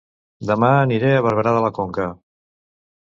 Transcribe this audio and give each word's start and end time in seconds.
Dema 0.51 0.69
aniré 0.77 1.11
a 1.17 1.21
Barberà 1.27 1.53
de 1.57 1.63
la 1.67 1.73
Conca 1.81 2.09